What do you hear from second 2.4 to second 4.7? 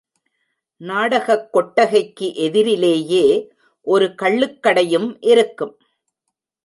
எதிரிலேயே ஒரு கள்ளுக்